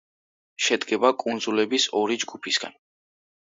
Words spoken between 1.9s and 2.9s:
ორი ჯგუფისაგან.